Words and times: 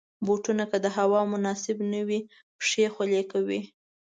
بوټونه 0.25 0.63
که 0.71 0.77
د 0.85 0.87
هوا 0.97 1.21
مناسب 1.33 1.77
نه 1.93 2.01
وي، 2.07 2.19
پښې 2.59 2.85
خولې 2.93 3.23
کوي. 3.31 3.61